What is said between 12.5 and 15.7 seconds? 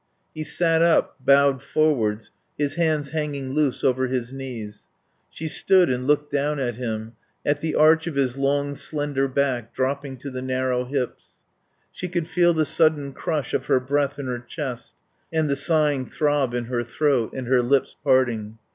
the sudden crush of her breath in her chest and the